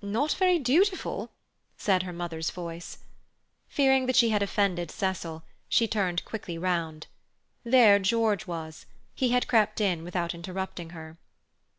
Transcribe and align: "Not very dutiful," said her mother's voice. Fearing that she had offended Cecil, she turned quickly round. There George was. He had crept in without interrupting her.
"Not 0.00 0.32
very 0.32 0.58
dutiful," 0.58 1.30
said 1.76 2.04
her 2.04 2.12
mother's 2.14 2.48
voice. 2.50 3.00
Fearing 3.68 4.06
that 4.06 4.16
she 4.16 4.30
had 4.30 4.42
offended 4.42 4.90
Cecil, 4.90 5.42
she 5.68 5.86
turned 5.86 6.24
quickly 6.24 6.56
round. 6.56 7.06
There 7.64 7.98
George 7.98 8.46
was. 8.46 8.86
He 9.14 9.28
had 9.32 9.46
crept 9.46 9.82
in 9.82 10.02
without 10.02 10.32
interrupting 10.34 10.92
her. 10.96 11.18